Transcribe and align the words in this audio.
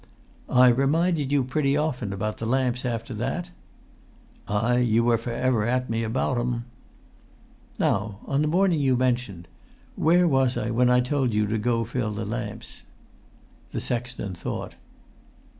"I 0.49 0.69
reminded 0.69 1.31
you 1.31 1.43
pretty 1.43 1.77
often 1.77 2.11
about 2.11 2.37
the 2.39 2.47
lamps 2.47 2.85
after 2.85 3.13
that?" 3.13 3.51
"Ay, 4.47 4.79
you 4.79 5.03
were 5.03 5.19
for 5.19 5.29
ever 5.29 5.63
at 5.63 5.91
me 5.91 6.01
about 6.01 6.39
'em." 6.39 6.65
"Now, 7.77 8.17
on 8.25 8.41
the 8.41 8.47
morning 8.47 8.79
you 8.79 8.97
mention, 8.97 9.45
where 9.95 10.27
was 10.27 10.57
I 10.57 10.71
when 10.71 10.89
I 10.89 11.01
told 11.01 11.35
you 11.35 11.45
to 11.45 11.57
go 11.59 11.81
and 11.81 11.87
fill 11.89 12.09
the 12.09 12.25
lamps?" 12.25 12.81
The 13.73 13.79
sexton 13.79 14.33
thought. 14.33 14.73